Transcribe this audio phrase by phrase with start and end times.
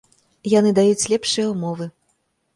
[0.53, 1.91] Яны даюць лепшыя ўмовы.